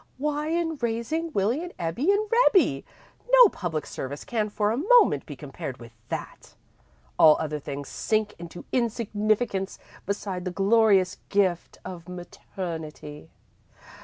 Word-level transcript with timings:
"Why, 0.17 0.47
in 0.47 0.77
raising 0.81 1.31
Willie 1.31 1.61
and 1.61 1.73
Ebbie 1.77 2.11
and 2.11 2.27
Rebbie! 2.47 2.83
No 3.31 3.49
public 3.49 3.85
service 3.85 4.25
can 4.25 4.49
for 4.49 4.71
a 4.71 4.75
moment 4.77 5.27
be 5.27 5.35
compared 5.35 5.77
with 5.77 5.91
that! 6.09 6.55
All 7.19 7.37
other 7.39 7.59
things 7.59 7.87
sink 7.89 8.33
into 8.39 8.65
insignificance 8.71 9.77
beside 10.07 10.43
the 10.43 10.49
glorious 10.49 11.17
gift 11.29 11.77
of 11.85 12.09
maternity. 12.09 13.29